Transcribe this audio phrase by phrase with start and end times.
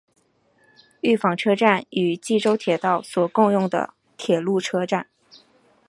[1.01, 5.05] 御坊车站与纪州铁道所共用的铁路车站。